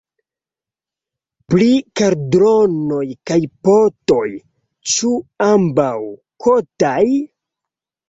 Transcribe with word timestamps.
Pri 1.53 1.67
kaldronoj 2.01 3.03
kaj 3.33 3.39
potoj: 3.69 4.25
ĉu 4.97 5.15
ambaŭ 5.53 5.93
kotaj? 6.49 7.01